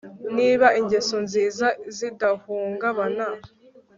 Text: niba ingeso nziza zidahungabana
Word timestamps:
niba 0.37 0.67
ingeso 0.79 1.15
nziza 1.25 1.67
zidahungabana 1.95 3.25